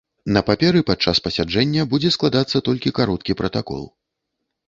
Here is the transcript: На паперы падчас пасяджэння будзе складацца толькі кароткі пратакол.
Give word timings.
На 0.35 0.41
паперы 0.47 0.79
падчас 0.89 1.19
пасяджэння 1.25 1.85
будзе 1.91 2.09
складацца 2.17 2.57
толькі 2.69 2.93
кароткі 3.01 3.37
пратакол. 3.43 3.87